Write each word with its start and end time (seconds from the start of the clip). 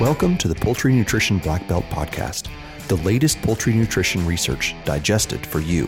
Welcome 0.00 0.36
to 0.38 0.48
the 0.48 0.56
Poultry 0.56 0.92
Nutrition 0.92 1.38
Black 1.38 1.68
Belt 1.68 1.84
Podcast, 1.84 2.48
the 2.88 2.96
latest 2.96 3.40
poultry 3.42 3.72
nutrition 3.72 4.26
research 4.26 4.74
digested 4.84 5.46
for 5.46 5.60
you. 5.60 5.86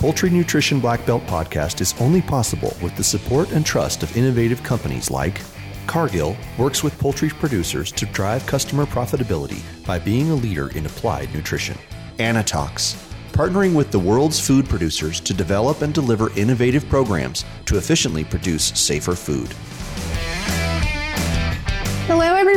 Poultry 0.00 0.30
Nutrition 0.30 0.80
Black 0.80 1.04
Belt 1.04 1.22
Podcast 1.26 1.82
is 1.82 1.94
only 2.00 2.22
possible 2.22 2.74
with 2.82 2.96
the 2.96 3.04
support 3.04 3.52
and 3.52 3.66
trust 3.66 4.02
of 4.02 4.16
innovative 4.16 4.62
companies 4.62 5.10
like 5.10 5.42
Cargill 5.86 6.34
works 6.56 6.82
with 6.82 6.98
poultry 6.98 7.28
producers 7.28 7.92
to 7.92 8.06
drive 8.06 8.46
customer 8.46 8.86
profitability 8.86 9.60
by 9.86 9.98
being 9.98 10.30
a 10.30 10.34
leader 10.34 10.70
in 10.70 10.86
applied 10.86 11.32
nutrition. 11.34 11.76
Anitox, 12.16 12.94
partnering 13.32 13.74
with 13.74 13.90
the 13.90 13.98
world's 13.98 14.40
food 14.40 14.66
producers 14.66 15.20
to 15.20 15.34
develop 15.34 15.82
and 15.82 15.92
deliver 15.92 16.32
innovative 16.38 16.88
programs 16.88 17.44
to 17.66 17.76
efficiently 17.76 18.24
produce 18.24 18.68
safer 18.68 19.14
food. 19.14 19.54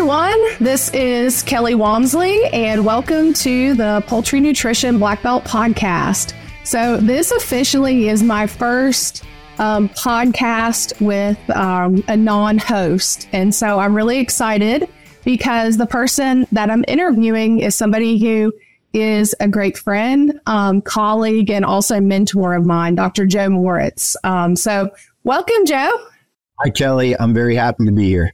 Everyone. 0.01 0.41
This 0.59 0.89
is 0.95 1.43
Kelley 1.43 1.75
Wamsley, 1.75 2.51
and 2.51 2.83
welcome 2.83 3.33
to 3.33 3.75
the 3.75 4.03
Poultry 4.07 4.39
Nutrition 4.39 4.97
Black 4.97 5.21
Belt 5.21 5.43
Podcast. 5.43 6.33
So, 6.63 6.97
this 6.97 7.29
officially 7.29 8.09
is 8.09 8.23
my 8.23 8.47
first 8.47 9.23
um, 9.59 9.89
podcast 9.89 10.99
with 10.99 11.37
um, 11.51 12.03
a 12.07 12.17
non 12.17 12.57
host. 12.57 13.29
And 13.31 13.53
so, 13.53 13.77
I'm 13.77 13.95
really 13.95 14.17
excited 14.17 14.89
because 15.23 15.77
the 15.77 15.85
person 15.85 16.47
that 16.51 16.71
I'm 16.71 16.83
interviewing 16.87 17.59
is 17.59 17.75
somebody 17.75 18.17
who 18.17 18.51
is 18.93 19.35
a 19.39 19.47
great 19.47 19.77
friend, 19.77 20.41
um, 20.47 20.81
colleague, 20.81 21.51
and 21.51 21.63
also 21.63 22.01
mentor 22.01 22.55
of 22.55 22.65
mine, 22.65 22.95
Dr. 22.95 23.27
Joe 23.27 23.49
Moritz. 23.49 24.17
Um, 24.23 24.55
so, 24.55 24.89
welcome, 25.25 25.63
Joe. 25.67 25.91
Hi, 26.63 26.71
Kelly. 26.71 27.15
I'm 27.19 27.35
very 27.35 27.55
happy 27.55 27.85
to 27.85 27.91
be 27.91 28.07
here. 28.07 28.33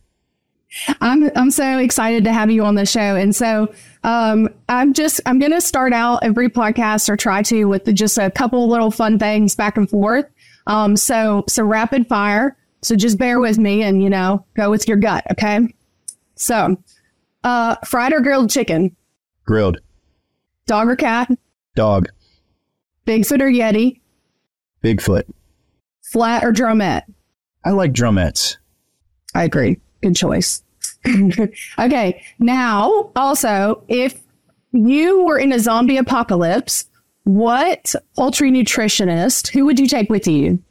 I'm 1.02 1.30
I'm 1.36 1.52
so 1.52 1.78
excited 1.80 2.24
to 2.26 2.34
have 2.34 2.52
you 2.52 2.64
on 2.64 2.76
the 2.76 2.86
show, 2.86 3.16
and 3.16 3.36
so 3.36 3.74
um, 4.04 4.50
I'm 4.70 4.94
just 4.94 5.22
I'm 5.26 5.40
going 5.40 5.52
to 5.52 5.62
start 5.62 5.94
out 5.94 6.20
every 6.24 6.50
podcast 6.50 7.10
or 7.10 7.18
try 7.18 7.42
to 7.44 7.66
with 7.66 7.94
just 7.94 8.18
a 8.18 8.32
couple 8.32 8.68
little 8.68 8.92
fun 8.92 9.20
things 9.20 9.56
back 9.56 9.78
and 9.78 9.90
forth. 9.90 10.26
Um, 10.68 10.96
so 10.96 11.44
so 11.48 11.64
rapid 11.64 12.08
fire. 12.08 12.58
So 12.84 12.96
just 12.96 13.18
bear 13.18 13.40
with 13.40 13.58
me, 13.58 13.84
and 13.84 14.04
you 14.04 14.10
know, 14.10 14.46
go 14.56 14.70
with 14.70 14.88
your 14.88 14.98
gut. 14.98 15.26
Okay. 15.32 15.74
So, 16.36 16.78
uh, 17.44 17.76
fried 17.84 18.14
or 18.14 18.22
grilled 18.22 18.50
chicken? 18.50 18.96
Grilled. 19.46 19.80
Dog 20.68 20.88
or 20.88 20.96
cat? 20.96 21.32
Dog. 21.76 22.10
Bigfoot 23.08 23.42
or 23.42 23.50
Yeti? 23.50 24.02
Bigfoot. 24.84 25.24
Flat 26.02 26.44
or 26.44 26.54
drumette? 26.54 27.04
I 27.66 27.72
like 27.72 27.94
drumettes. 27.94 28.58
I 29.34 29.44
agree. 29.44 29.80
Good 30.02 30.16
choice. 30.16 30.64
okay. 31.80 32.24
Now, 32.40 33.12
also, 33.16 33.84
if 33.88 34.20
you 34.72 35.24
were 35.24 35.40
in 35.40 35.52
a 35.52 35.60
zombie 35.60 35.98
apocalypse, 35.98 36.86
what 37.24 37.94
poultry 38.16 38.52
nutritionist, 38.52 39.50
who 39.50 39.66
would 39.66 39.80
you 39.80 39.88
take 39.88 40.10
with 40.10 40.28
you? 40.28 40.62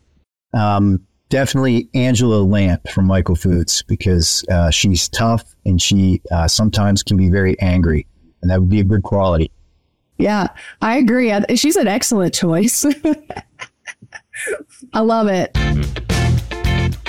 Um, 0.55 1.05
definitely 1.29 1.89
Angela 1.95 2.43
Lamp 2.43 2.89
from 2.89 3.07
Michael 3.07 3.37
Foods 3.37 3.83
because 3.83 4.45
uh, 4.51 4.71
she's 4.71 5.09
tough 5.09 5.45
and 5.65 5.81
she 5.81 6.23
uh, 6.31 6.49
sometimes 6.49 7.03
can 7.03 7.17
be 7.17 7.29
very 7.29 7.59
angry, 7.61 8.07
and 8.41 8.51
that 8.51 8.61
would 8.61 8.71
be 8.71 8.81
a 8.81 8.85
good 8.85 9.03
quality. 9.03 9.51
Yeah, 10.19 10.49
I 10.81 10.97
agree. 10.97 11.31
She's 11.57 11.77
an 11.77 11.89
excellent 11.89 12.33
choice. 12.33 12.87
I 14.95 15.01
love 15.01 15.29
it. 15.29 15.55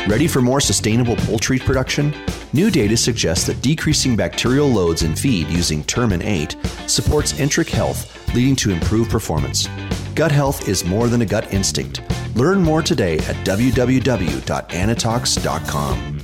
Ready 0.07 0.25
for 0.25 0.41
more 0.41 0.61
sustainable 0.61 1.17
poultry 1.17 1.59
production? 1.59 2.13
New 2.53 2.71
data 2.71 2.95
suggests 2.95 3.45
that 3.47 3.61
decreasing 3.61 4.15
bacterial 4.15 4.69
loads 4.69 5.03
in 5.03 5.13
feed 5.13 5.49
using 5.49 5.83
Termin 5.83 6.23
8 6.23 6.55
supports 6.89 7.37
enteric 7.41 7.67
health, 7.67 8.33
leading 8.33 8.55
to 8.55 8.71
improved 8.71 9.11
performance. 9.11 9.67
Gut 10.15 10.31
health 10.31 10.69
is 10.69 10.85
more 10.85 11.09
than 11.09 11.23
a 11.23 11.25
gut 11.25 11.53
instinct. 11.53 11.99
Learn 12.37 12.63
more 12.63 12.81
today 12.81 13.17
at 13.17 13.35
www.anitox.com. 13.45 16.16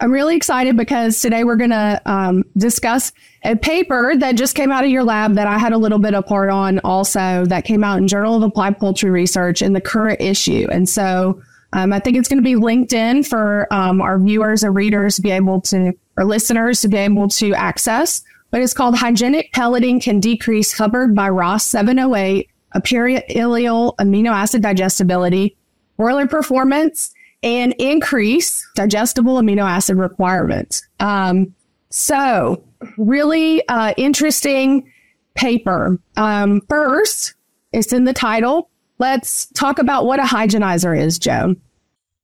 I'm 0.00 0.12
really 0.12 0.36
excited 0.36 0.76
because 0.76 1.20
today 1.20 1.42
we're 1.42 1.56
going 1.56 1.70
to 1.70 2.00
um, 2.06 2.44
discuss 2.56 3.12
a 3.42 3.56
paper 3.56 4.14
that 4.16 4.36
just 4.36 4.54
came 4.54 4.70
out 4.70 4.84
of 4.84 4.90
your 4.90 5.02
lab 5.02 5.34
that 5.34 5.48
I 5.48 5.58
had 5.58 5.72
a 5.72 5.78
little 5.78 5.98
bit 5.98 6.14
of 6.14 6.24
part 6.24 6.50
on 6.50 6.78
also 6.80 7.44
that 7.46 7.64
came 7.64 7.82
out 7.82 7.98
in 7.98 8.06
Journal 8.06 8.36
of 8.36 8.42
Applied 8.44 8.78
Poultry 8.78 9.10
Research 9.10 9.60
in 9.60 9.72
the 9.72 9.80
current 9.80 10.20
issue. 10.20 10.68
And 10.70 10.88
so 10.88 11.42
um, 11.72 11.92
I 11.92 11.98
think 11.98 12.16
it's 12.16 12.28
going 12.28 12.38
to 12.38 12.44
be 12.44 12.54
linked 12.54 12.92
in 12.92 13.24
for 13.24 13.66
um, 13.72 14.00
our 14.00 14.20
viewers 14.20 14.62
and 14.62 14.74
readers 14.74 15.16
to 15.16 15.22
be 15.22 15.32
able 15.32 15.60
to, 15.62 15.92
or 16.16 16.24
listeners 16.24 16.80
to 16.82 16.88
be 16.88 16.98
able 16.98 17.28
to 17.30 17.52
access. 17.54 18.22
But 18.52 18.62
it's 18.62 18.74
called 18.74 18.96
Hygienic 18.96 19.52
Pelleting 19.52 20.00
Can 20.00 20.20
Decrease 20.20 20.78
Hubbard 20.78 21.14
by 21.14 21.28
Ross 21.28 21.66
708, 21.66 22.48
apparent 22.72 23.24
ileal 23.28 23.96
amino 23.96 24.30
acid 24.30 24.62
digestibility, 24.62 25.56
broiler 25.96 26.28
performance, 26.28 27.12
and 27.42 27.74
increase 27.78 28.66
digestible 28.74 29.36
amino 29.36 29.62
acid 29.62 29.96
requirements. 29.96 30.86
Um, 31.00 31.54
so, 31.90 32.64
really 32.96 33.66
uh, 33.68 33.94
interesting 33.96 34.92
paper. 35.34 35.98
Um, 36.16 36.60
first, 36.68 37.34
it's 37.72 37.92
in 37.92 38.04
the 38.04 38.12
title. 38.12 38.70
Let's 38.98 39.46
talk 39.46 39.78
about 39.78 40.04
what 40.04 40.18
a 40.18 40.24
hygienizer 40.24 40.98
is, 40.98 41.18
Joe. 41.18 41.54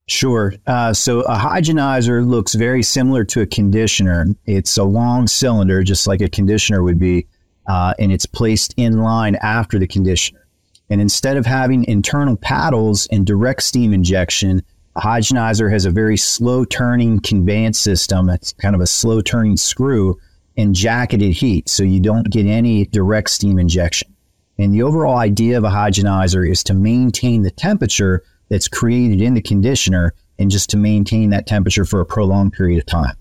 Sure. 0.07 0.53
Uh, 0.67 0.93
so 0.93 1.21
a 1.23 1.37
hygienizer 1.37 2.27
looks 2.27 2.55
very 2.55 2.83
similar 2.83 3.25
to 3.25 3.41
a 3.41 3.47
conditioner. 3.47 4.27
It's 4.45 4.77
a 4.77 4.85
long 4.85 5.27
cylinder, 5.27 5.83
just 5.83 6.07
like 6.07 6.21
a 6.21 6.29
conditioner 6.29 6.83
would 6.83 6.99
be, 6.99 7.27
uh, 7.67 7.95
and 7.99 8.13
it's 8.13 8.27
placed 8.27 8.75
in 8.77 8.99
line 8.99 9.37
after 9.37 9.79
the 9.79 9.87
conditioner. 9.87 10.47
And 10.91 11.01
instead 11.01 11.39
of 11.39 11.47
having 11.47 11.85
internal 11.85 12.37
paddles 12.37 13.07
and 13.07 13.27
direct 13.27 13.63
steam 13.63 13.95
injection, 13.95 14.63
a 14.97 15.00
hygienizer 15.00 15.71
has 15.71 15.84
a 15.84 15.91
very 15.91 16.16
slow 16.16 16.65
turning 16.65 17.21
conveyance 17.21 17.78
system. 17.78 18.28
It's 18.28 18.53
kind 18.53 18.75
of 18.75 18.81
a 18.81 18.87
slow 18.87 19.21
turning 19.21 19.56
screw 19.56 20.19
and 20.56 20.75
jacketed 20.75 21.32
heat, 21.32 21.69
so 21.69 21.82
you 21.82 22.00
don't 22.00 22.31
get 22.31 22.47
any 22.47 22.87
direct 22.87 23.31
steam 23.31 23.59
injection. 23.59 24.15
And 24.59 24.72
the 24.72 24.83
overall 24.83 25.16
idea 25.16 25.59
of 25.59 25.65
a 25.65 25.69
hygienizer 25.69 26.49
is 26.49 26.62
to 26.65 26.75
maintain 26.75 27.43
the 27.43 27.50
temperature 27.50 28.22
that's 28.49 28.69
created 28.69 29.21
in 29.21 29.34
the 29.34 29.43
conditioner 29.43 30.15
and 30.38 30.50
just 30.50 30.71
to 30.71 30.77
maintain 30.77 31.31
that 31.31 31.47
temperature 31.47 31.84
for 31.84 32.00
a 32.00 32.06
prolonged 32.06 32.53
period 32.53 32.78
of 32.78 32.87
time. 32.87 33.16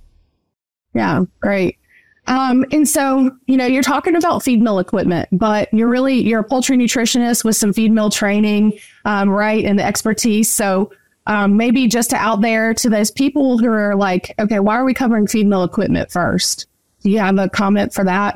Yeah, 0.93 1.23
great. 1.39 1.79
Um, 2.27 2.65
and 2.71 2.87
so, 2.87 3.31
you 3.47 3.57
know, 3.57 3.65
you're 3.65 3.83
talking 3.83 4.15
about 4.15 4.43
feed 4.43 4.61
mill 4.61 4.79
equipment, 4.79 5.27
but 5.31 5.73
you're 5.73 5.89
really, 5.89 6.21
you're 6.21 6.41
a 6.41 6.43
poultry 6.43 6.77
nutritionist 6.77 7.43
with 7.43 7.55
some 7.55 7.73
feed 7.73 7.91
mill 7.91 8.09
training, 8.09 8.79
um, 9.05 9.29
right, 9.29 9.65
and 9.65 9.77
the 9.77 9.83
expertise. 9.83 10.51
So 10.51 10.91
um, 11.25 11.57
maybe 11.57 11.87
just 11.87 12.13
out 12.13 12.41
there 12.41 12.73
to 12.73 12.89
those 12.89 13.11
people 13.11 13.57
who 13.57 13.67
are 13.67 13.95
like, 13.95 14.33
okay, 14.39 14.59
why 14.59 14.75
are 14.75 14.85
we 14.85 14.93
covering 14.93 15.27
feed 15.27 15.47
mill 15.47 15.63
equipment 15.63 16.11
first? 16.11 16.67
Do 17.01 17.09
you 17.09 17.19
have 17.19 17.37
a 17.37 17.49
comment 17.49 17.93
for 17.93 18.03
that? 18.03 18.35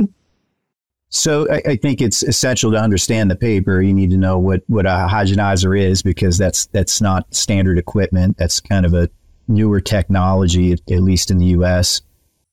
So 1.09 1.49
I, 1.49 1.61
I, 1.65 1.75
think 1.77 2.01
it's 2.01 2.21
essential 2.21 2.71
to 2.71 2.77
understand 2.77 3.31
the 3.31 3.35
paper. 3.35 3.81
You 3.81 3.93
need 3.93 4.09
to 4.11 4.17
know 4.17 4.37
what, 4.37 4.63
what 4.67 4.85
a 4.85 5.07
hygienizer 5.09 5.79
is 5.79 6.01
because 6.01 6.37
that's 6.37 6.65
that's 6.67 6.99
not 6.99 7.33
standard 7.33 7.77
equipment. 7.77 8.37
That's 8.37 8.59
kind 8.59 8.85
of 8.85 8.93
a 8.93 9.09
newer 9.47 9.79
technology, 9.79 10.73
at, 10.73 10.81
at 10.91 11.01
least 11.01 11.31
in 11.31 11.37
the 11.37 11.45
U.S. 11.47 12.01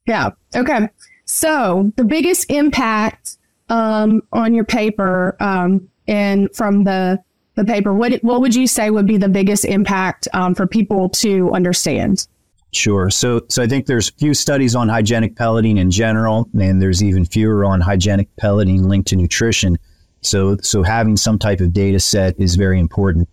Yeah. 0.07 0.31
Okay. 0.55 0.89
So 1.25 1.93
the 1.97 2.05
biggest 2.05 2.49
impact 2.49 3.39
um, 3.69 4.23
on 4.33 4.55
your 4.55 4.65
paper 4.65 5.37
um, 5.41 5.89
and 6.07 6.49
from 6.55 6.85
the 6.85 7.23
the 7.55 7.65
paper, 7.65 7.95
what 7.95 8.13
what 8.23 8.41
would 8.41 8.55
you 8.55 8.67
say 8.67 8.91
would 8.91 9.07
be 9.07 9.17
the 9.17 9.29
biggest 9.29 9.65
impact 9.65 10.29
um, 10.33 10.55
for 10.55 10.67
people 10.67 11.09
to 11.11 11.53
understand? 11.53 12.27
Sure. 12.73 13.09
So, 13.09 13.43
so 13.49 13.63
I 13.63 13.69
think 13.69 13.87
there's 13.87 14.11
few 14.11 14.35
studies 14.35 14.75
on 14.75 14.89
hygienic 14.89 15.37
pelleting 15.37 15.79
in 15.79 15.93
general, 15.93 16.49
and 16.59 16.83
there's 16.83 17.05
even 17.05 17.25
fewer 17.25 17.65
on 17.65 17.81
hygienic 17.81 18.35
pelleting 18.37 18.83
linked 18.83 19.09
to 19.09 19.17
nutrition. 19.17 19.79
So, 20.23 20.57
so 20.57 20.83
having 20.83 21.17
some 21.17 21.39
type 21.39 21.61
of 21.61 21.73
data 21.73 22.01
set 22.01 22.35
is 22.41 22.57
very 22.57 22.81
important. 22.81 23.29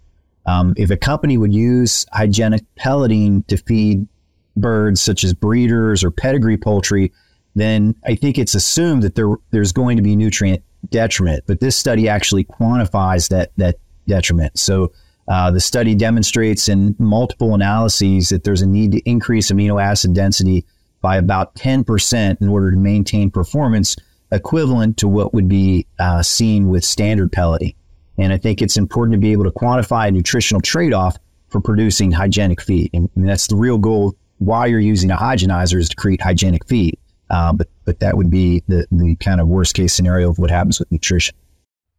Um, 0.45 0.73
if 0.77 0.91
a 0.91 0.97
company 0.97 1.37
would 1.37 1.53
use 1.53 2.05
hygienic 2.11 2.63
pelleting 2.75 3.43
to 3.43 3.57
feed 3.57 4.07
birds 4.55 5.01
such 5.01 5.23
as 5.23 5.33
breeders 5.33 6.03
or 6.03 6.11
pedigree 6.11 6.57
poultry, 6.57 7.11
then 7.55 7.95
I 8.05 8.15
think 8.15 8.37
it's 8.37 8.55
assumed 8.55 9.03
that 9.03 9.15
there 9.15 9.35
there's 9.49 9.71
going 9.71 9.97
to 9.97 10.03
be 10.03 10.15
nutrient 10.15 10.63
detriment. 10.89 11.45
But 11.47 11.59
this 11.59 11.75
study 11.75 12.07
actually 12.07 12.43
quantifies 12.43 13.29
that 13.29 13.51
that 13.57 13.77
detriment. 14.07 14.57
So 14.57 14.91
uh, 15.27 15.51
the 15.51 15.59
study 15.59 15.95
demonstrates 15.95 16.67
in 16.67 16.95
multiple 16.99 17.53
analyses 17.53 18.29
that 18.29 18.43
there's 18.43 18.61
a 18.61 18.67
need 18.67 18.91
to 18.93 18.99
increase 19.09 19.51
amino 19.51 19.81
acid 19.81 20.13
density 20.13 20.65
by 21.01 21.17
about 21.17 21.55
10% 21.55 22.41
in 22.41 22.47
order 22.47 22.71
to 22.71 22.77
maintain 22.77 23.31
performance 23.31 23.95
equivalent 24.31 24.97
to 24.97 25.07
what 25.07 25.33
would 25.33 25.47
be 25.47 25.85
uh, 25.99 26.21
seen 26.21 26.69
with 26.69 26.83
standard 26.83 27.31
pelleting. 27.31 27.73
And 28.17 28.31
I 28.31 28.37
think 28.37 28.61
it's 28.61 28.77
important 28.77 29.13
to 29.13 29.19
be 29.19 29.31
able 29.31 29.45
to 29.45 29.51
quantify 29.51 30.07
a 30.07 30.11
nutritional 30.11 30.61
trade 30.61 30.93
off 30.93 31.17
for 31.49 31.59
producing 31.59 32.11
hygienic 32.11 32.61
feed. 32.61 32.89
And, 32.93 33.09
and 33.15 33.27
that's 33.27 33.47
the 33.47 33.55
real 33.55 33.77
goal. 33.77 34.15
Why 34.37 34.67
you're 34.67 34.79
using 34.79 35.11
a 35.11 35.17
hygienizer 35.17 35.77
is 35.77 35.89
to 35.89 35.95
create 35.95 36.21
hygienic 36.21 36.67
feed. 36.67 36.97
Uh, 37.29 37.53
but 37.53 37.67
but 37.85 37.99
that 37.99 38.17
would 38.17 38.29
be 38.29 38.61
the, 38.67 38.85
the 38.91 39.15
kind 39.15 39.39
of 39.39 39.47
worst 39.47 39.73
case 39.73 39.93
scenario 39.93 40.29
of 40.29 40.37
what 40.37 40.51
happens 40.51 40.79
with 40.79 40.91
nutrition. 40.91 41.35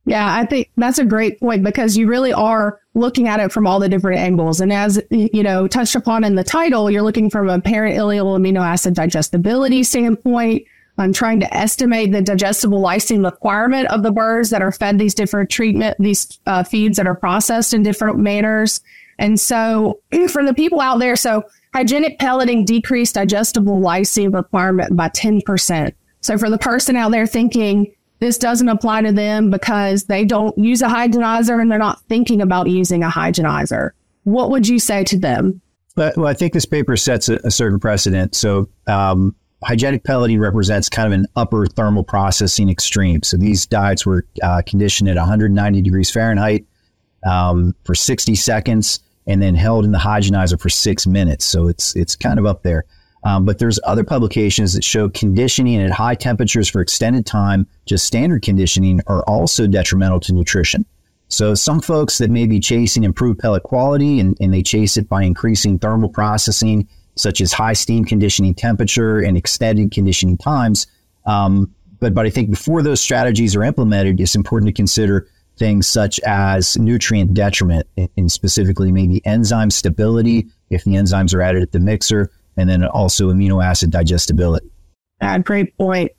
Yeah, 0.05 0.35
I 0.35 0.47
think 0.47 0.71
that's 0.77 0.99
a 0.99 1.05
great 1.05 1.39
point 1.39 1.63
because 1.63 1.97
you 1.97 2.09
really 2.09 2.33
are 2.33 2.81
looking 2.95 3.29
at 3.29 3.39
it 3.39 3.53
from 3.53 3.67
all 3.67 3.79
the 3.79 3.89
different 3.89 4.19
angles. 4.19 4.61
And 4.61 4.73
as 4.73 5.01
you 5.11 5.43
know, 5.45 5.69
touched 5.69 5.95
upon 5.95 6.25
in 6.25 6.35
the 6.35 6.43
title, 6.43 6.91
you're 6.91 7.03
looking 7.03 7.31
from 7.31 7.49
apparent 7.49 7.97
ileal 7.97 8.37
amino 8.37 8.61
acid 8.61 8.95
digestibility 8.95 9.85
standpoint. 9.85 10.65
I'm 10.99 11.13
trying 11.13 11.41
to 11.41 11.57
estimate 11.57 12.13
the 12.13 12.21
digestible 12.21 12.83
lysine 12.83 13.25
requirement 13.25 13.89
of 13.89 14.03
the 14.03 14.11
birds 14.11 14.51
that 14.51 14.61
are 14.61 14.73
fed 14.73 14.99
these 14.99 15.15
different 15.15 15.51
treatment, 15.51 15.97
these 15.99 16.39
uh, 16.47 16.65
feeds 16.65 16.97
that 16.97 17.07
are 17.07 17.15
processed 17.15 17.73
in 17.73 17.83
different 17.83 18.19
manners. 18.19 18.81
And 19.19 19.39
so 19.39 20.01
for 20.29 20.45
the 20.45 20.53
people 20.53 20.81
out 20.81 20.99
there, 20.99 21.17
so 21.17 21.45
hygienic 21.75 22.19
pelleting 22.19 22.65
decreased 22.65 23.15
digestible 23.15 23.81
lysine 23.81 24.35
requirement 24.35 24.97
by 24.97 25.09
10%. 25.11 25.93
So 26.21 26.37
for 26.39 26.51
the 26.51 26.59
person 26.59 26.97
out 26.97 27.13
there 27.13 27.27
thinking, 27.27 27.95
this 28.23 28.39
doesn't 28.39 28.69
apply 28.69 29.03
to 29.03 29.11
them 29.11 29.51
because 29.51 30.05
they 30.05 30.25
don't 30.25 30.57
use 30.57 30.81
a 30.81 30.87
hygienizer 30.87 31.61
and 31.61 31.69
they're 31.69 31.77
not 31.77 32.01
thinking 32.03 32.41
about 32.41 32.69
using 32.69 33.03
a 33.03 33.09
hygienizer. 33.09 33.91
What 34.23 34.51
would 34.51 34.69
you 34.69 34.79
say 34.79 35.03
to 35.05 35.19
them? 35.19 35.61
Well, 35.97 36.29
I 36.29 36.33
think 36.33 36.53
this 36.53 36.65
paper 36.65 36.97
sets 36.97 37.29
a, 37.29 37.41
a 37.43 37.51
certain 37.51 37.81
precedent. 37.81 38.37
So, 38.37 38.69
um, 38.87 39.35
hygienic 39.65 40.05
pelleting 40.05 40.39
represents 40.39 40.89
kind 40.89 41.13
of 41.13 41.19
an 41.19 41.27
upper 41.35 41.67
thermal 41.67 42.05
processing 42.05 42.69
extreme. 42.69 43.25
So, 43.25 43.37
these 43.37 43.67
diets 43.67 44.07
were 44.07 44.25
uh, 44.41 44.63
conditioned 44.65 45.11
at 45.11 45.17
190 45.17 45.83
degrees 45.83 46.09
Fahrenheit 46.09 46.65
um, 47.29 47.75
for 47.83 47.97
60 47.97 48.37
seconds 48.37 49.01
and 49.27 49.43
then 49.43 49.57
held 49.57 49.85
in 49.85 49.91
the 49.91 49.99
hygienizer 49.99 50.61
for 50.61 50.69
six 50.69 51.09
minutes. 51.09 51.45
So, 51.45 51.67
it's 51.67 51.97
it's 51.97 52.15
kind 52.15 52.39
of 52.39 52.47
up 52.47 52.63
there. 52.63 52.85
Um, 53.25 53.45
but 53.45 53.59
there's 53.59 53.79
other 53.85 54.05
publications 54.05 54.73
that 54.75 54.83
show 54.83 55.09
conditioning 55.09 55.81
at 55.81 55.91
high 55.91 56.15
temperatures 56.15 56.69
for 56.69 56.81
extended 56.81 57.25
time, 57.25 57.67
just 57.87 58.05
standard 58.05 58.43
conditioning, 58.43 59.01
are 59.07 59.23
also 59.25 59.67
detrimental 59.67 60.21
to 60.21 60.33
nutrition. 60.33 60.85
So 61.29 61.55
some 61.55 61.81
folks 61.81 62.19
that 62.19 62.31
may 62.31 62.47
be 62.47 62.61
chasing 62.61 63.05
improved 63.05 63.39
pellet 63.39 63.63
quality 63.63 64.21
and, 64.21 64.37
and 64.41 64.53
they 64.53 64.63
chase 64.63 64.97
it 64.97 65.09
by 65.09 65.23
increasing 65.23 65.79
thermal 65.79 66.11
processing, 66.11 66.89
such 67.15 67.41
as 67.41 67.53
high 67.53 67.73
steam 67.73 68.05
conditioning 68.05 68.55
temperature 68.55 69.21
and 69.21 69.37
extended 69.37 69.93
conditioning 69.93 70.37
times. 70.37 70.87
Um, 71.25 71.73
but 72.01 72.15
but 72.15 72.27
I 72.27 72.31
think 72.31 72.51
before 72.51 72.83
those 72.83 73.01
strategies 73.01 73.55
are 73.55 73.63
implemented, 73.63 74.21
it's 74.21 74.35
important 74.35 74.69
to 74.69 74.73
consider 74.73 75.29
things 75.57 75.87
such 75.87 76.19
as 76.21 76.77
nutrient 76.77 77.33
detriment 77.35 77.87
and 78.17 78.33
specifically 78.33 78.91
maybe 78.91 79.25
enzyme 79.25 79.71
stability 79.71 80.49
if 80.71 80.85
the 80.85 80.93
enzymes 80.93 81.35
are 81.35 81.43
added 81.43 81.63
at 81.63 81.73
the 81.73 81.79
mixer 81.79 82.31
and 82.57 82.69
then 82.69 82.85
also 82.85 83.31
amino 83.31 83.65
acid 83.65 83.91
digestibility. 83.91 84.71
Ah, 85.21 85.39
great 85.39 85.77
point. 85.77 86.13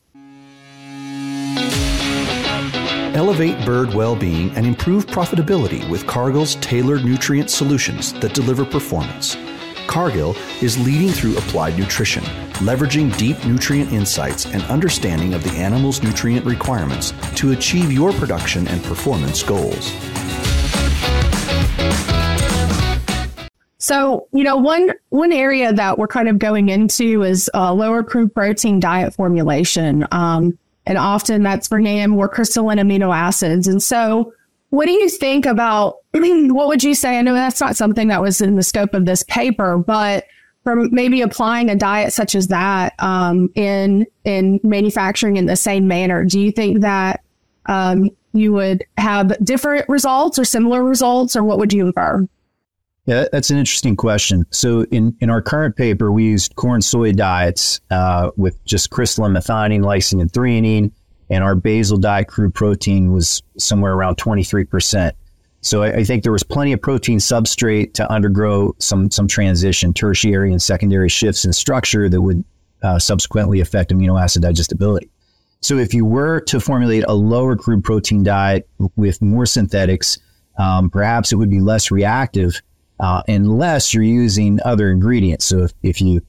Elevate 3.15 3.63
bird 3.63 3.93
well 3.93 4.15
being 4.15 4.49
and 4.51 4.65
improve 4.65 5.05
profitability 5.05 5.87
with 5.87 6.07
Cargill's 6.07 6.55
tailored 6.55 7.05
nutrient 7.05 7.49
solutions 7.49 8.13
that 8.13 8.33
deliver 8.33 8.65
performance. 8.65 9.37
Cargill 9.85 10.35
is 10.61 10.83
leading 10.83 11.09
through 11.09 11.37
applied 11.37 11.77
nutrition, 11.77 12.23
leveraging 12.65 13.15
deep 13.17 13.37
nutrient 13.45 13.91
insights 13.91 14.47
and 14.47 14.63
understanding 14.63 15.35
of 15.35 15.43
the 15.43 15.51
animal's 15.51 16.01
nutrient 16.01 16.45
requirements 16.45 17.13
to 17.35 17.51
achieve 17.51 17.91
your 17.91 18.11
production 18.13 18.67
and 18.67 18.83
performance 18.83 19.43
goals. 19.43 19.91
So, 23.83 24.29
you 24.31 24.45
know, 24.45 24.55
one 24.55 24.91
one 25.09 25.33
area 25.33 25.73
that 25.73 25.97
we're 25.97 26.07
kind 26.07 26.29
of 26.29 26.39
going 26.39 26.69
into 26.69 27.21
is 27.21 27.51
uh, 27.53 27.73
lower 27.73 28.01
crude 28.01 28.33
protein 28.33 28.79
diet 28.79 29.13
formulation, 29.13 30.07
um, 30.13 30.57
and 30.85 30.97
often 30.97 31.43
that's 31.43 31.67
bringing 31.67 31.97
in 31.97 32.11
more 32.11 32.29
crystalline 32.29 32.77
amino 32.77 33.13
acids. 33.13 33.67
And 33.67 33.83
so, 33.83 34.33
what 34.69 34.85
do 34.85 34.93
you 34.93 35.09
think 35.09 35.45
about? 35.45 35.97
what 36.13 36.69
would 36.69 36.81
you 36.81 36.95
say? 36.95 37.19
I 37.19 37.21
know 37.23 37.33
that's 37.33 37.59
not 37.59 37.75
something 37.75 38.07
that 38.07 38.21
was 38.21 38.39
in 38.39 38.55
the 38.55 38.63
scope 38.63 38.93
of 38.93 39.03
this 39.05 39.23
paper, 39.23 39.77
but 39.77 40.27
from 40.63 40.87
maybe 40.93 41.19
applying 41.19 41.69
a 41.69 41.75
diet 41.75 42.13
such 42.13 42.35
as 42.35 42.47
that 42.47 42.93
um, 42.99 43.49
in 43.53 44.07
in 44.23 44.61
manufacturing 44.63 45.35
in 45.35 45.45
the 45.45 45.57
same 45.57 45.89
manner, 45.89 46.23
do 46.23 46.39
you 46.39 46.53
think 46.53 46.79
that 46.83 47.19
um, 47.65 48.09
you 48.31 48.53
would 48.53 48.85
have 48.97 49.37
different 49.43 49.89
results 49.89 50.39
or 50.39 50.45
similar 50.45 50.85
results, 50.85 51.35
or 51.35 51.43
what 51.43 51.57
would 51.57 51.73
you 51.73 51.87
infer? 51.87 52.25
Yeah, 53.05 53.25
that's 53.31 53.49
an 53.49 53.57
interesting 53.57 53.97
question. 53.97 54.45
So, 54.51 54.83
in, 54.85 55.15
in 55.19 55.29
our 55.29 55.41
current 55.41 55.75
paper, 55.75 56.09
we 56.09 56.23
used 56.23 56.55
corn 56.55 56.81
soy 56.81 57.11
diets 57.11 57.81
uh, 57.91 58.31
with 58.37 58.63
just 58.63 58.91
crystalline 58.91 59.33
methionine, 59.33 59.81
lysine, 59.81 60.21
and 60.21 60.31
threonine, 60.31 60.91
and 61.29 61.43
our 61.43 61.53
basal 61.53 61.97
diet 61.97 62.29
crude 62.29 62.53
protein 62.53 63.11
was 63.11 63.43
somewhere 63.57 63.93
around 63.93 64.15
23%. 64.15 65.11
So, 65.59 65.83
I, 65.83 65.95
I 65.97 66.03
think 66.05 66.23
there 66.23 66.31
was 66.31 66.43
plenty 66.43 66.71
of 66.71 66.81
protein 66.81 67.19
substrate 67.19 67.93
to 67.95 68.09
undergo 68.09 68.73
some, 68.79 69.11
some 69.11 69.27
transition, 69.27 69.93
tertiary 69.93 70.51
and 70.51 70.61
secondary 70.61 71.09
shifts 71.09 71.43
in 71.43 71.51
structure 71.51 72.07
that 72.07 72.21
would 72.21 72.45
uh, 72.83 72.99
subsequently 72.99 73.59
affect 73.59 73.91
amino 73.91 74.21
acid 74.21 74.43
digestibility. 74.43 75.09
So, 75.59 75.77
if 75.77 75.93
you 75.93 76.05
were 76.05 76.39
to 76.41 76.61
formulate 76.61 77.03
a 77.05 77.13
lower 77.13 77.57
crude 77.57 77.83
protein 77.83 78.23
diet 78.23 78.69
with 78.95 79.21
more 79.21 79.45
synthetics, 79.45 80.19
um, 80.57 80.89
perhaps 80.89 81.33
it 81.33 81.35
would 81.35 81.49
be 81.49 81.59
less 81.59 81.91
reactive 81.91 82.61
uh, 82.99 83.23
unless 83.27 83.93
you're 83.93 84.03
using 84.03 84.59
other 84.65 84.89
ingredients. 84.89 85.45
So 85.45 85.63
if, 85.63 85.73
if 85.81 86.01
you 86.01 86.21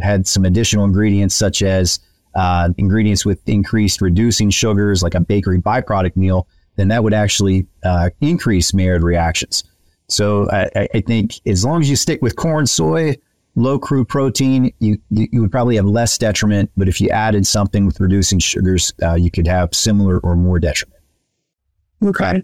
had 0.00 0.26
some 0.26 0.44
additional 0.44 0.84
ingredients 0.84 1.34
such 1.34 1.62
as 1.62 2.00
uh, 2.34 2.70
ingredients 2.76 3.24
with 3.24 3.40
increased 3.48 4.00
reducing 4.00 4.50
sugars, 4.50 5.02
like 5.02 5.14
a 5.14 5.20
bakery 5.20 5.60
byproduct 5.60 6.16
meal, 6.16 6.46
then 6.76 6.88
that 6.88 7.02
would 7.02 7.14
actually 7.14 7.66
uh, 7.84 8.10
increase 8.20 8.74
Maillard 8.74 9.02
reactions. 9.02 9.64
So 10.08 10.48
I, 10.50 10.88
I, 10.94 11.00
think 11.00 11.40
as 11.46 11.64
long 11.64 11.80
as 11.80 11.90
you 11.90 11.96
stick 11.96 12.22
with 12.22 12.36
corn, 12.36 12.66
soy, 12.66 13.16
low 13.56 13.78
crude 13.78 14.08
protein, 14.08 14.72
you, 14.78 14.98
you 15.10 15.40
would 15.40 15.50
probably 15.50 15.76
have 15.76 15.86
less 15.86 16.16
detriment. 16.16 16.70
But 16.76 16.88
if 16.88 17.00
you 17.00 17.08
added 17.08 17.46
something 17.46 17.86
with 17.86 17.98
reducing 17.98 18.38
sugars, 18.38 18.92
uh, 19.02 19.14
you 19.14 19.30
could 19.30 19.48
have 19.48 19.74
similar 19.74 20.18
or 20.20 20.36
more 20.36 20.60
detriment. 20.60 21.00
Okay. 22.04 22.42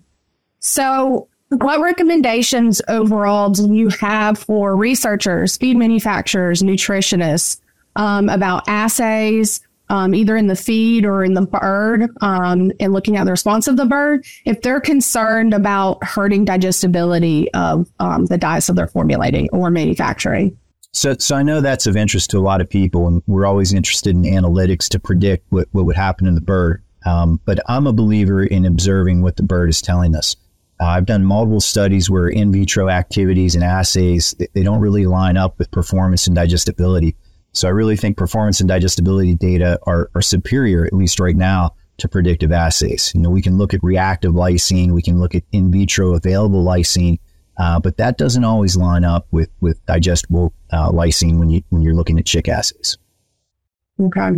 So 0.58 1.28
what 1.58 1.80
recommendations 1.80 2.80
overall 2.88 3.50
do 3.50 3.72
you 3.74 3.88
have 3.88 4.38
for 4.38 4.74
researchers, 4.74 5.56
feed 5.56 5.76
manufacturers, 5.76 6.62
nutritionists 6.62 7.60
um, 7.96 8.28
about 8.28 8.66
assays, 8.68 9.60
um, 9.90 10.14
either 10.14 10.36
in 10.36 10.46
the 10.46 10.56
feed 10.56 11.04
or 11.04 11.22
in 11.22 11.34
the 11.34 11.42
bird, 11.42 12.08
um, 12.22 12.72
and 12.80 12.94
looking 12.94 13.16
at 13.16 13.24
the 13.24 13.30
response 13.30 13.68
of 13.68 13.76
the 13.76 13.84
bird 13.84 14.24
if 14.46 14.62
they're 14.62 14.80
concerned 14.80 15.52
about 15.52 16.02
hurting 16.02 16.46
digestibility 16.46 17.52
of 17.52 17.86
um, 18.00 18.24
the 18.26 18.38
diets 18.38 18.68
that 18.68 18.72
they're 18.72 18.88
formulating 18.88 19.50
or 19.52 19.70
manufacturing? 19.70 20.56
So, 20.92 21.14
so 21.18 21.36
I 21.36 21.42
know 21.42 21.60
that's 21.60 21.86
of 21.86 21.96
interest 21.96 22.30
to 22.30 22.38
a 22.38 22.40
lot 22.40 22.60
of 22.62 22.68
people, 22.70 23.06
and 23.06 23.22
we're 23.26 23.46
always 23.46 23.74
interested 23.74 24.14
in 24.14 24.22
analytics 24.22 24.88
to 24.90 24.98
predict 24.98 25.46
what, 25.50 25.68
what 25.72 25.84
would 25.84 25.96
happen 25.96 26.26
in 26.26 26.34
the 26.34 26.40
bird. 26.40 26.82
Um, 27.04 27.40
but 27.44 27.58
I'm 27.68 27.86
a 27.86 27.92
believer 27.92 28.42
in 28.42 28.64
observing 28.64 29.22
what 29.22 29.36
the 29.36 29.42
bird 29.42 29.68
is 29.68 29.82
telling 29.82 30.14
us. 30.14 30.36
Uh, 30.82 30.86
I've 30.86 31.06
done 31.06 31.24
multiple 31.24 31.60
studies 31.60 32.10
where 32.10 32.26
in 32.26 32.50
vitro 32.50 32.88
activities 32.88 33.54
and 33.54 33.62
assays 33.62 34.34
they 34.52 34.64
don't 34.64 34.80
really 34.80 35.06
line 35.06 35.36
up 35.36 35.56
with 35.56 35.70
performance 35.70 36.26
and 36.26 36.34
digestibility. 36.34 37.14
So 37.52 37.68
I 37.68 37.70
really 37.70 37.96
think 37.96 38.16
performance 38.16 38.58
and 38.58 38.68
digestibility 38.68 39.36
data 39.36 39.78
are, 39.84 40.10
are 40.16 40.22
superior, 40.22 40.84
at 40.84 40.92
least 40.92 41.20
right 41.20 41.36
now, 41.36 41.76
to 41.98 42.08
predictive 42.08 42.50
assays. 42.50 43.12
You 43.14 43.20
know, 43.20 43.30
we 43.30 43.42
can 43.42 43.58
look 43.58 43.74
at 43.74 43.80
reactive 43.84 44.32
lysine, 44.32 44.90
we 44.90 45.02
can 45.02 45.20
look 45.20 45.36
at 45.36 45.44
in 45.52 45.70
vitro 45.70 46.16
available 46.16 46.64
lysine, 46.64 47.20
uh, 47.58 47.78
but 47.78 47.98
that 47.98 48.18
doesn't 48.18 48.42
always 48.42 48.76
line 48.76 49.04
up 49.04 49.28
with 49.30 49.50
with 49.60 49.78
digestible 49.86 50.52
uh, 50.72 50.90
lysine 50.90 51.38
when 51.38 51.48
you 51.48 51.62
when 51.68 51.82
you're 51.82 51.94
looking 51.94 52.18
at 52.18 52.26
chick 52.26 52.48
assays. 52.48 52.98
Okay. 54.00 54.32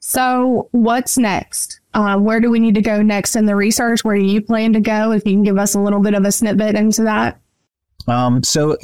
So 0.00 0.68
what's 0.72 1.18
next? 1.18 1.80
Uh, 1.92 2.16
where 2.18 2.40
do 2.40 2.50
we 2.50 2.58
need 2.58 2.74
to 2.74 2.82
go 2.82 3.02
next 3.02 3.36
in 3.36 3.46
the 3.46 3.54
research? 3.54 4.02
Where 4.02 4.16
do 4.16 4.24
you 4.24 4.40
plan 4.40 4.72
to 4.72 4.80
go? 4.80 5.12
If 5.12 5.24
you 5.26 5.32
can 5.32 5.42
give 5.42 5.58
us 5.58 5.74
a 5.74 5.80
little 5.80 6.00
bit 6.00 6.14
of 6.14 6.24
a 6.24 6.32
snippet 6.32 6.74
into 6.74 7.02
that. 7.02 7.40
Um, 8.08 8.42
so 8.42 8.76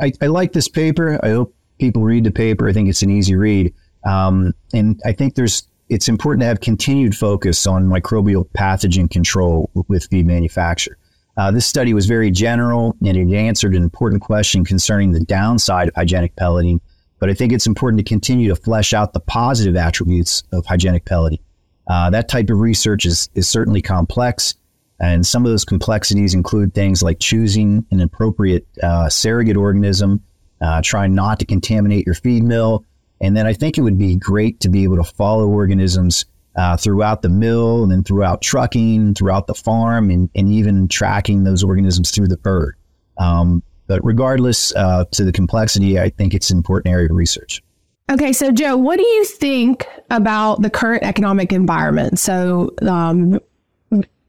I, 0.00 0.12
I 0.20 0.26
like 0.26 0.52
this 0.52 0.68
paper. 0.68 1.20
I 1.22 1.30
hope 1.30 1.54
people 1.78 2.02
read 2.02 2.24
the 2.24 2.30
paper. 2.30 2.68
I 2.68 2.72
think 2.72 2.88
it's 2.88 3.02
an 3.02 3.10
easy 3.10 3.34
read. 3.34 3.74
Um, 4.04 4.54
and 4.72 5.00
I 5.04 5.12
think 5.12 5.34
there's 5.34 5.66
it's 5.90 6.08
important 6.08 6.42
to 6.42 6.46
have 6.46 6.60
continued 6.60 7.16
focus 7.16 7.66
on 7.66 7.84
microbial 7.86 8.48
pathogen 8.56 9.10
control 9.10 9.70
with 9.88 10.06
feed 10.08 10.24
manufacture. 10.24 10.96
Uh, 11.36 11.50
this 11.50 11.66
study 11.66 11.92
was 11.92 12.06
very 12.06 12.30
general 12.30 12.96
and 13.04 13.16
it 13.16 13.34
answered 13.34 13.74
an 13.74 13.82
important 13.82 14.22
question 14.22 14.64
concerning 14.64 15.10
the 15.10 15.20
downside 15.20 15.88
of 15.88 15.94
hygienic 15.96 16.34
pelleting. 16.36 16.80
But 17.20 17.30
I 17.30 17.34
think 17.34 17.52
it's 17.52 17.66
important 17.66 17.98
to 17.98 18.04
continue 18.04 18.48
to 18.48 18.56
flesh 18.56 18.92
out 18.92 19.12
the 19.12 19.20
positive 19.20 19.76
attributes 19.76 20.42
of 20.52 20.66
hygienic 20.66 21.04
pelleting. 21.04 21.38
Uh, 21.86 22.10
that 22.10 22.28
type 22.28 22.50
of 22.50 22.58
research 22.58 23.06
is, 23.06 23.28
is 23.34 23.48
certainly 23.48 23.82
complex. 23.82 24.54
And 24.98 25.26
some 25.26 25.44
of 25.44 25.50
those 25.50 25.64
complexities 25.64 26.34
include 26.34 26.74
things 26.74 27.02
like 27.02 27.20
choosing 27.20 27.86
an 27.90 28.00
appropriate 28.00 28.66
uh, 28.82 29.08
surrogate 29.08 29.56
organism, 29.56 30.22
uh, 30.60 30.82
trying 30.82 31.14
not 31.14 31.38
to 31.40 31.46
contaminate 31.46 32.06
your 32.06 32.14
feed 32.14 32.42
mill. 32.42 32.84
And 33.20 33.36
then 33.36 33.46
I 33.46 33.52
think 33.52 33.76
it 33.76 33.82
would 33.82 33.98
be 33.98 34.16
great 34.16 34.60
to 34.60 34.68
be 34.68 34.84
able 34.84 34.96
to 34.96 35.04
follow 35.04 35.46
organisms 35.46 36.24
uh, 36.56 36.76
throughout 36.76 37.22
the 37.22 37.28
mill 37.28 37.82
and 37.82 37.92
then 37.92 38.02
throughout 38.02 38.42
trucking, 38.42 39.14
throughout 39.14 39.46
the 39.46 39.54
farm, 39.54 40.10
and, 40.10 40.28
and 40.34 40.50
even 40.50 40.88
tracking 40.88 41.44
those 41.44 41.62
organisms 41.62 42.10
through 42.10 42.28
the 42.28 42.36
bird. 42.36 42.76
Um, 43.18 43.62
but 43.90 44.04
regardless 44.04 44.72
uh, 44.76 45.04
to 45.10 45.24
the 45.24 45.32
complexity, 45.32 45.98
I 45.98 46.10
think 46.10 46.32
it's 46.32 46.48
an 46.50 46.58
important 46.58 46.92
area 46.92 47.06
of 47.06 47.16
research. 47.16 47.60
Okay, 48.08 48.32
so 48.32 48.52
Joe, 48.52 48.76
what 48.76 48.98
do 48.98 49.02
you 49.04 49.24
think 49.24 49.84
about 50.10 50.62
the 50.62 50.70
current 50.70 51.02
economic 51.02 51.52
environment? 51.52 52.20
So, 52.20 52.72
um, 52.82 53.40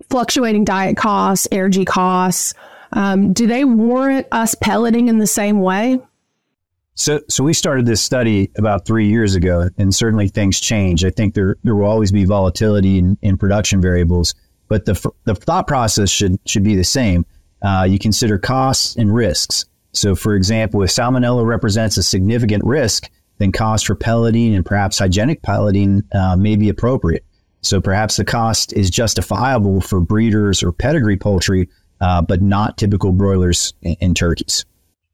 fluctuating 0.09 0.65
diet 0.65 0.97
costs, 0.97 1.47
energy 1.51 1.85
costs, 1.85 2.55
um, 2.93 3.33
do 3.33 3.45
they 3.45 3.63
warrant 3.63 4.25
us 4.31 4.55
pelleting 4.55 5.09
in 5.09 5.19
the 5.19 5.27
same 5.27 5.61
way? 5.61 5.99
So, 6.95 7.21
so 7.29 7.43
we 7.43 7.53
started 7.53 7.85
this 7.85 8.01
study 8.01 8.49
about 8.57 8.87
three 8.87 9.09
years 9.09 9.35
ago, 9.35 9.69
and 9.77 9.93
certainly 9.93 10.27
things 10.27 10.59
change. 10.59 11.05
I 11.05 11.11
think 11.11 11.35
there 11.35 11.55
there 11.63 11.75
will 11.75 11.85
always 11.85 12.11
be 12.11 12.25
volatility 12.25 12.97
in, 12.97 13.15
in 13.21 13.37
production 13.37 13.79
variables, 13.79 14.33
but 14.69 14.85
the 14.85 15.11
the 15.25 15.35
thought 15.35 15.67
process 15.67 16.09
should 16.09 16.39
should 16.47 16.63
be 16.63 16.75
the 16.75 16.83
same. 16.83 17.27
Uh, 17.61 17.85
you 17.89 17.99
consider 17.99 18.37
costs 18.37 18.95
and 18.95 19.13
risks. 19.13 19.65
So, 19.93 20.15
for 20.15 20.35
example, 20.35 20.81
if 20.83 20.89
salmonella 20.89 21.45
represents 21.45 21.97
a 21.97 22.03
significant 22.03 22.63
risk, 22.63 23.09
then 23.37 23.51
cost 23.51 23.87
for 23.87 23.95
pelleting 23.95 24.55
and 24.55 24.65
perhaps 24.65 24.99
hygienic 24.99 25.41
pelleting 25.41 26.03
uh, 26.13 26.35
may 26.35 26.55
be 26.55 26.69
appropriate. 26.69 27.25
So, 27.61 27.81
perhaps 27.81 28.15
the 28.15 28.25
cost 28.25 28.73
is 28.73 28.89
justifiable 28.89 29.81
for 29.81 29.99
breeders 29.99 30.63
or 30.63 30.71
pedigree 30.71 31.17
poultry, 31.17 31.69
uh, 31.99 32.21
but 32.21 32.41
not 32.41 32.77
typical 32.77 33.11
broilers 33.11 33.73
and, 34.01 34.15
turkeys. 34.15 34.65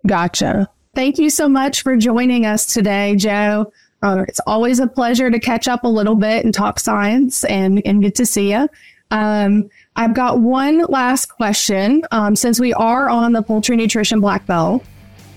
Gotcha. 0.05 0.69
Thank 0.95 1.17
you 1.17 1.29
so 1.29 1.49
much 1.49 1.81
for 1.81 1.97
joining 1.97 2.45
us 2.45 2.65
today, 2.65 3.15
Joe. 3.15 3.71
Uh, 4.01 4.25
it's 4.27 4.39
always 4.47 4.79
a 4.79 4.87
pleasure 4.87 5.29
to 5.29 5.39
catch 5.39 5.67
up 5.67 5.83
a 5.83 5.87
little 5.87 6.15
bit 6.15 6.45
and 6.45 6.53
talk 6.53 6.79
science 6.79 7.43
and, 7.45 7.81
and 7.85 8.01
get 8.01 8.15
to 8.15 8.25
see 8.25 8.51
you. 8.51 8.69
Um, 9.11 9.69
I've 9.95 10.13
got 10.13 10.39
one 10.39 10.85
last 10.89 11.27
question. 11.27 12.03
Um, 12.11 12.35
since 12.35 12.59
we 12.59 12.73
are 12.73 13.09
on 13.09 13.33
the 13.33 13.41
poultry 13.41 13.75
nutrition 13.75 14.19
black 14.19 14.45
belt, 14.45 14.83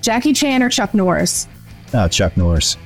Jackie 0.02 0.32
Chan 0.32 0.62
or 0.62 0.68
Chuck 0.68 0.94
Norris? 0.94 1.46
Uh, 1.92 2.08
Chuck 2.08 2.36
Norris. 2.36 2.76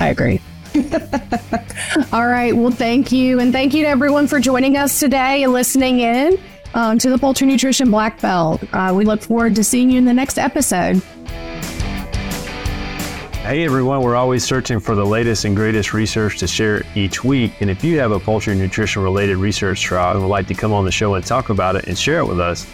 I 0.00 0.08
agree. 0.08 0.40
All 2.12 2.26
right. 2.26 2.56
Well, 2.56 2.70
thank 2.70 3.12
you. 3.12 3.38
And 3.40 3.52
thank 3.52 3.74
you 3.74 3.82
to 3.82 3.88
everyone 3.88 4.26
for 4.26 4.40
joining 4.40 4.76
us 4.76 4.98
today 4.98 5.42
and 5.42 5.52
listening 5.52 6.00
in 6.00 6.38
um, 6.74 6.98
to 6.98 7.10
the 7.10 7.18
Poultry 7.18 7.46
Nutrition 7.46 7.90
Black 7.90 8.20
Belt. 8.20 8.62
Uh, 8.72 8.92
we 8.96 9.04
look 9.04 9.22
forward 9.22 9.54
to 9.56 9.64
seeing 9.64 9.90
you 9.90 9.98
in 9.98 10.04
the 10.04 10.14
next 10.14 10.38
episode. 10.38 11.02
Hey 13.52 13.64
everyone, 13.64 14.00
we're 14.00 14.16
always 14.16 14.42
searching 14.42 14.80
for 14.80 14.94
the 14.94 15.04
latest 15.04 15.44
and 15.44 15.54
greatest 15.54 15.92
research 15.92 16.38
to 16.38 16.46
share 16.46 16.84
each 16.94 17.22
week. 17.22 17.52
And 17.60 17.68
if 17.68 17.84
you 17.84 17.98
have 17.98 18.10
a 18.10 18.18
poultry 18.18 18.54
nutrition 18.54 19.02
related 19.02 19.36
research 19.36 19.82
trial 19.82 20.12
and 20.12 20.22
would 20.22 20.28
like 20.28 20.46
to 20.46 20.54
come 20.54 20.72
on 20.72 20.86
the 20.86 20.90
show 20.90 21.16
and 21.16 21.26
talk 21.26 21.50
about 21.50 21.76
it 21.76 21.84
and 21.84 21.98
share 21.98 22.20
it 22.20 22.24
with 22.24 22.40
us, 22.40 22.66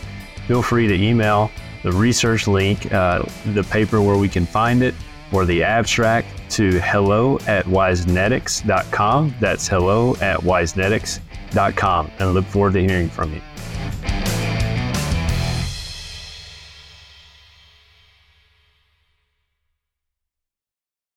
feel 0.46 0.62
free 0.62 0.86
to 0.86 0.94
email 0.94 1.50
the 1.82 1.90
research 1.90 2.46
link, 2.46 2.92
uh, 2.92 3.24
the 3.46 3.64
paper 3.64 4.00
where 4.00 4.16
we 4.16 4.28
can 4.28 4.46
find 4.46 4.84
it, 4.84 4.94
or 5.32 5.44
the 5.44 5.64
abstract 5.64 6.28
to 6.50 6.78
hello 6.78 7.40
at 7.48 7.64
wisenetics.com. 7.64 9.34
That's 9.40 9.66
hello 9.66 10.14
at 10.20 10.38
wisenetics.com. 10.38 12.06
And 12.06 12.22
I 12.22 12.30
look 12.30 12.44
forward 12.44 12.74
to 12.74 12.86
hearing 12.86 13.08
from 13.08 13.34
you. 13.34 13.42